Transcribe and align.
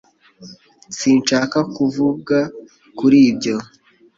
Sinshaka 0.97 1.57
kuvuga 1.75 2.37
kuri 2.97 3.17
ibyo 3.29 3.55